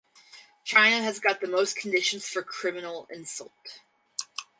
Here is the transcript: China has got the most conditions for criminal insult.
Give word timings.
China 0.63 0.99
has 1.03 1.19
got 1.19 1.41
the 1.41 1.47
most 1.47 1.75
conditions 1.75 2.27
for 2.27 2.41
criminal 2.41 3.07
insult. 3.11 3.81